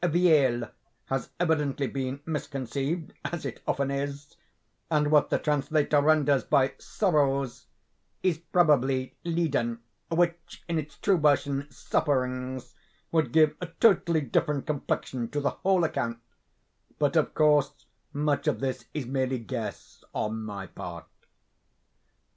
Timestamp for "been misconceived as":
1.85-3.45